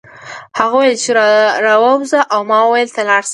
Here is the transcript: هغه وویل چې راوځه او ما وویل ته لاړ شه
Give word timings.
هغه 0.57 0.73
وویل 0.77 0.95
چې 1.03 1.09
راوځه 1.67 2.19
او 2.33 2.39
ما 2.49 2.59
وویل 2.63 2.89
ته 2.95 3.01
لاړ 3.09 3.21
شه 3.27 3.29